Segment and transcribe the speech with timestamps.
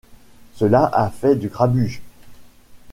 [0.55, 2.01] Cela a fait du grabuge.